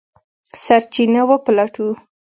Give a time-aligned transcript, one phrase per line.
[0.63, 1.87] سرچینه وپلټو.